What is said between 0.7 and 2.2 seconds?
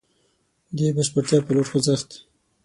د بشپړتيا په لور خوځښت.